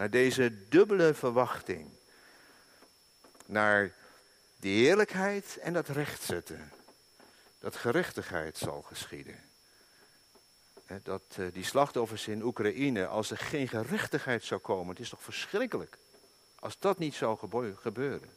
[0.00, 1.90] Naar deze dubbele verwachting.
[3.46, 3.92] Naar
[4.56, 6.72] die heerlijkheid en dat rechtzetten.
[7.58, 9.40] Dat gerechtigheid zal geschieden.
[11.02, 15.22] Dat eh, die slachtoffers in Oekraïne, als er geen gerechtigheid zou komen, het is toch
[15.22, 15.98] verschrikkelijk.
[16.58, 17.38] Als dat niet zou
[17.80, 18.30] gebeuren.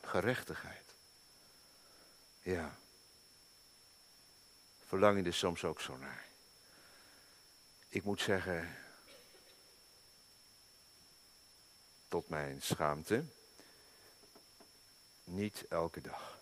[0.00, 0.86] Gerechtigheid.
[2.42, 2.76] Ja.
[4.86, 6.24] Verlang je er soms ook zo naar.
[7.88, 8.76] Ik moet zeggen,
[12.10, 13.24] tot mijn schaamte,
[15.24, 16.38] niet elke dag.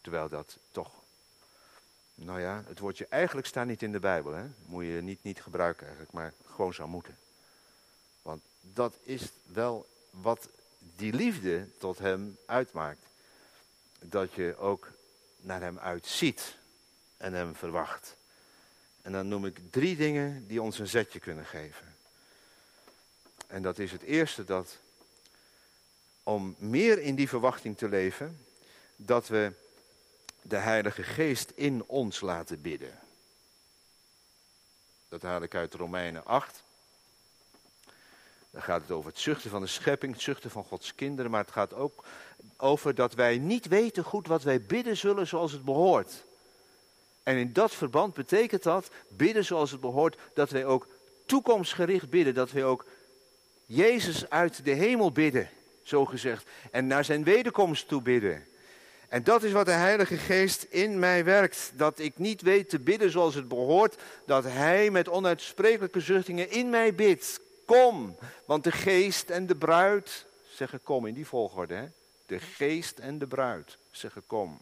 [0.00, 0.90] Terwijl dat toch,
[2.14, 4.44] nou ja, het woordje eigenlijk staat niet in de Bijbel, hè?
[4.66, 7.18] moet je niet, niet gebruiken eigenlijk, maar gewoon zou moeten.
[8.22, 10.48] Want dat is wel wat
[10.96, 13.06] die liefde tot hem uitmaakt.
[13.98, 14.90] Dat je ook
[15.36, 16.56] naar hem uitziet
[17.16, 18.16] en hem verwacht.
[19.02, 21.91] En dan noem ik drie dingen die ons een zetje kunnen geven.
[23.52, 24.76] En dat is het eerste dat
[26.22, 28.46] om meer in die verwachting te leven,
[28.96, 29.52] dat we
[30.42, 32.98] de Heilige Geest in ons laten bidden.
[35.08, 36.62] Dat haal ik uit Romeinen 8.
[38.50, 41.44] Dan gaat het over het zuchten van de schepping, het zuchten van Gods kinderen, maar
[41.44, 42.04] het gaat ook
[42.56, 46.24] over dat wij niet weten goed wat wij bidden zullen zoals het behoort.
[47.22, 50.88] En in dat verband betekent dat, bidden zoals het behoort, dat wij ook
[51.26, 52.84] toekomstgericht bidden, dat wij ook
[53.74, 55.48] Jezus uit de hemel bidden,
[55.82, 56.46] zo gezegd.
[56.70, 58.46] En naar zijn wederkomst toe bidden.
[59.08, 61.72] En dat is wat de Heilige Geest in mij werkt.
[61.74, 63.96] Dat ik niet weet te bidden zoals het behoort.
[64.26, 67.40] Dat Hij met onuitsprekelijke zuchtingen in mij bidt.
[67.66, 71.74] Kom, want de Geest en de bruid zeggen kom in die volgorde.
[71.74, 71.86] Hè?
[72.26, 74.60] De Geest en de bruid zeggen kom.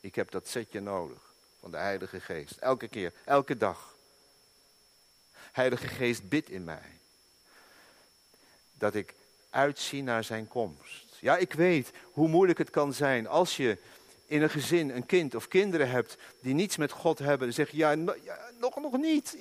[0.00, 2.56] Ik heb dat setje nodig van de Heilige Geest.
[2.56, 3.94] Elke keer, elke dag.
[5.52, 6.94] Heilige Geest bid in mij
[8.84, 9.14] dat ik
[9.50, 11.04] uitzie naar zijn komst.
[11.20, 13.78] Ja, ik weet hoe moeilijk het kan zijn als je
[14.26, 17.46] in een gezin een kind of kinderen hebt die niets met God hebben.
[17.46, 17.94] Dan zeg je, ja,
[18.60, 19.36] nog, nog niet.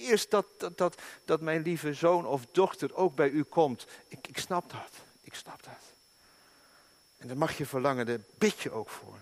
[0.00, 3.86] Eerst dat, dat, dat, dat mijn lieve zoon of dochter ook bij u komt.
[4.08, 4.92] Ik, ik snap dat.
[5.20, 5.82] Ik snap dat.
[7.18, 9.18] En dan mag je verlangen, daar bid je ook voor.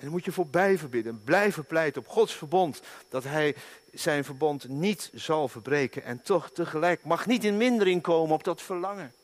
[0.00, 2.80] En dan moet je voorbij verbidden, blijven pleiten op Gods verbond.
[3.08, 3.56] Dat hij
[3.92, 6.04] zijn verbond niet zal verbreken.
[6.04, 9.14] En toch tegelijk mag niet in mindering komen op dat verlangen.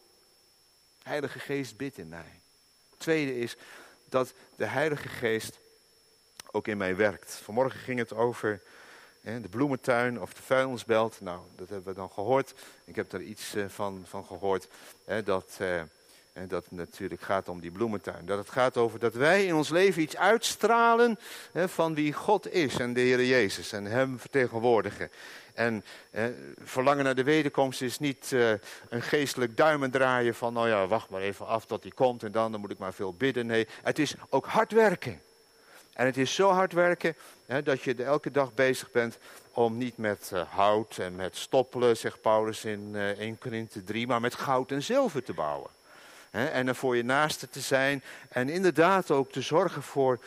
[1.02, 2.40] Heilige Geest bidt in mij.
[2.98, 3.56] Tweede is
[4.08, 5.58] dat de Heilige Geest
[6.50, 7.32] ook in mij werkt.
[7.32, 8.62] Vanmorgen ging het over
[9.20, 11.20] hè, de bloementuin of de vuilnisbelt.
[11.20, 12.54] Nou, dat hebben we dan gehoord.
[12.84, 14.68] Ik heb er iets uh, van, van gehoord.
[15.04, 15.82] Hè, dat uh,
[16.36, 18.26] En dat het natuurlijk gaat om die bloementuin.
[18.26, 21.18] Dat het gaat over dat wij in ons leven iets uitstralen
[21.52, 23.72] hè, van wie God is en de Heer Jezus.
[23.72, 25.10] En Hem vertegenwoordigen.
[25.54, 25.84] En
[26.64, 28.50] verlangen naar de wederkomst is niet eh,
[28.88, 32.32] een geestelijk duimen draaien van, nou ja, wacht maar even af tot hij komt en
[32.32, 33.46] dan, dan moet ik maar veel bidden.
[33.46, 35.20] Nee, het is ook hard werken.
[35.92, 37.14] En het is zo hard werken
[37.46, 39.18] hè, dat je elke dag bezig bent
[39.52, 44.06] om niet met uh, hout en met stoppelen, zegt Paulus in uh, 1 Korinthe 3,
[44.06, 45.75] maar met goud en zilver te bouwen.
[46.36, 50.18] En er voor je naaste te zijn en inderdaad ook te zorgen voor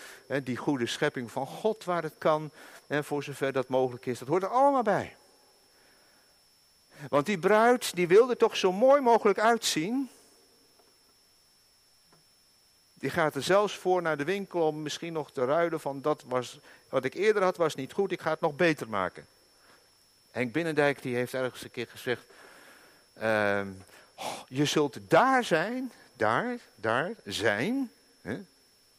[0.44, 2.52] die goede schepping van God waar het kan.
[2.88, 5.16] En voor zover dat mogelijk is, dat hoort er allemaal bij.
[7.10, 10.10] Want die bruid, die wilde toch zo mooi mogelijk uitzien.
[12.94, 16.24] Die gaat er zelfs voor naar de winkel om misschien nog te ruilen van dat
[16.28, 19.26] was, wat ik eerder had was niet goed, ik ga het nog beter maken.
[20.32, 22.24] Henk Binnendijk die heeft ergens een keer gezegd,
[23.22, 23.62] uh,
[24.48, 27.92] je zult daar zijn, daar, daar zijn,
[28.22, 28.40] hè,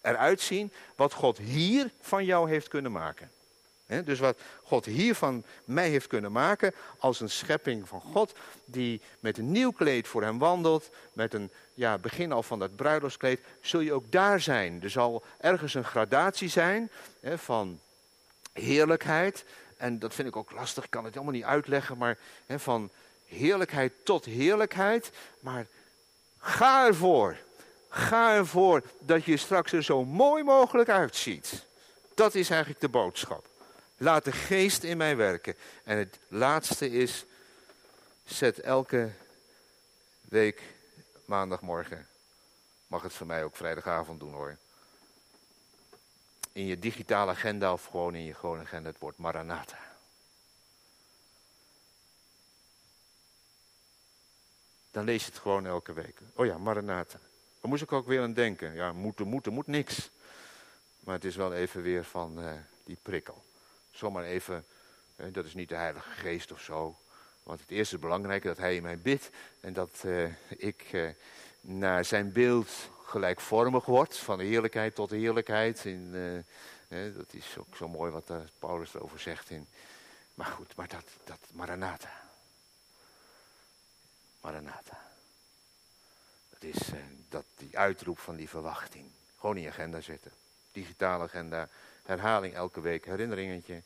[0.00, 3.30] eruit zien wat God hier van jou heeft kunnen maken
[4.04, 8.32] dus wat God hier van mij heeft kunnen maken als een schepping van God,
[8.64, 12.76] die met een nieuw kleed voor hem wandelt, met een ja, begin al van dat
[12.76, 14.82] bruiloftskleed, zul je ook daar zijn.
[14.82, 16.90] Er zal ergens een gradatie zijn
[17.22, 17.80] van
[18.52, 19.44] heerlijkheid.
[19.76, 22.18] En dat vind ik ook lastig, ik kan het allemaal niet uitleggen, maar
[22.48, 22.90] van
[23.30, 25.10] heerlijkheid tot heerlijkheid.
[25.40, 25.66] Maar
[26.38, 27.36] ga ervoor.
[27.88, 31.64] Ga ervoor dat je straks er zo mooi mogelijk uitziet.
[32.14, 33.46] Dat is eigenlijk de boodschap.
[33.96, 35.54] Laat de geest in mij werken.
[35.84, 37.24] En het laatste is,
[38.24, 39.10] zet elke
[40.20, 40.62] week
[41.24, 42.06] maandagmorgen,
[42.86, 44.56] mag het voor mij ook vrijdagavond doen hoor.
[46.52, 49.89] In je digitale agenda of gewoon in je gewone agenda het woord Maranatha.
[54.90, 56.18] Dan lees je het gewoon elke week.
[56.34, 57.18] Oh ja, Maranatha.
[57.60, 58.74] Daar moest ik ook weer aan denken.
[58.74, 60.10] Ja, moeten, moeten, moet niks.
[61.00, 62.52] Maar het is wel even weer van uh,
[62.84, 63.42] die prikkel.
[63.90, 64.64] Zomaar even,
[65.16, 66.96] dat is niet de Heilige Geest of zo.
[67.42, 69.30] Want het eerste is belangrijk dat Hij in mij bidt
[69.60, 71.10] en dat uh, ik uh,
[71.60, 72.68] naar zijn beeld
[73.04, 75.84] gelijkvormig word, van de heerlijkheid tot de heerlijkheid.
[75.84, 76.12] In,
[76.88, 79.50] dat is ook zo mooi wat Paulus erover zegt.
[79.50, 79.66] In,
[80.34, 82.19] maar goed, maar dat, dat Maranatha.
[84.40, 85.08] Maranatha.
[86.50, 86.78] Dat is
[87.28, 89.10] dat, die uitroep van die verwachting.
[89.38, 90.32] Gewoon in je agenda zetten.
[90.72, 91.68] Digitale agenda,
[92.02, 93.82] herhaling elke week, herinneringetje.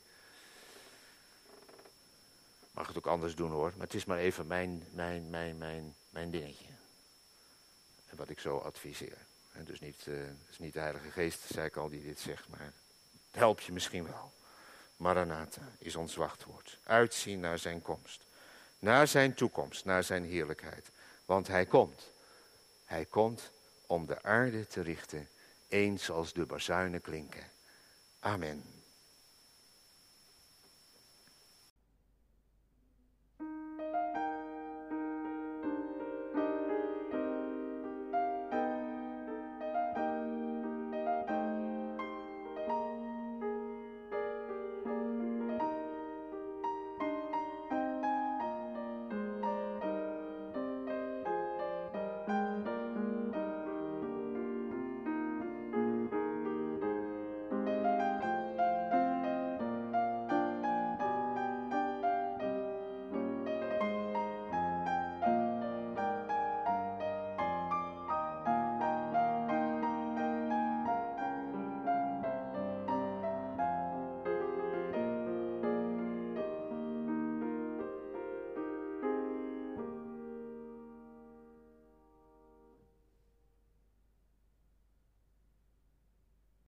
[2.71, 5.95] Mag het ook anders doen hoor, maar het is maar even mijn, mijn, mijn, mijn,
[6.11, 6.67] mijn dingetje.
[8.07, 9.17] En wat ik zo adviseer.
[9.53, 12.21] En dus niet, uh, het is niet de Heilige Geest, zei ik al, die dit
[12.21, 12.61] zegt, maar
[13.31, 14.33] het helpt je misschien wel.
[14.97, 16.79] Maranatha is ons wachtwoord.
[16.85, 18.25] Uitzien naar zijn komst.
[18.85, 20.91] Naar zijn toekomst, naar zijn heerlijkheid.
[21.25, 22.11] Want hij komt.
[22.85, 23.51] Hij komt
[23.87, 25.29] om de aarde te richten,
[25.69, 27.51] eens als de bazuinen klinken.
[28.21, 28.74] Amen.